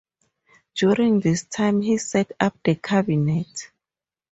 During 0.73 1.19
this 1.19 1.43
time, 1.43 1.83
he 1.83 1.99
set 1.99 2.31
up 2.39 2.57
The 2.63 2.73
Cabinet. 2.73 3.69